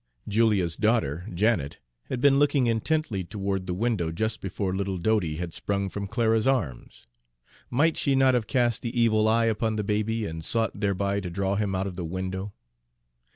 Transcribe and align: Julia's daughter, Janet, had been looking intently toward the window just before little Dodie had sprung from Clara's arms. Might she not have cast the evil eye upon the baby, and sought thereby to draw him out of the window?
Julia's 0.27 0.75
daughter, 0.75 1.27
Janet, 1.31 1.77
had 2.05 2.21
been 2.21 2.39
looking 2.39 2.65
intently 2.65 3.23
toward 3.23 3.67
the 3.67 3.75
window 3.75 4.11
just 4.11 4.41
before 4.41 4.75
little 4.75 4.97
Dodie 4.97 5.35
had 5.35 5.53
sprung 5.53 5.89
from 5.89 6.07
Clara's 6.07 6.47
arms. 6.47 7.05
Might 7.69 7.97
she 7.97 8.15
not 8.15 8.33
have 8.33 8.47
cast 8.47 8.81
the 8.81 8.99
evil 8.99 9.27
eye 9.27 9.45
upon 9.45 9.75
the 9.75 9.83
baby, 9.83 10.25
and 10.25 10.43
sought 10.43 10.71
thereby 10.79 11.19
to 11.19 11.29
draw 11.29 11.53
him 11.53 11.75
out 11.75 11.85
of 11.85 11.97
the 11.97 12.03
window? 12.03 12.51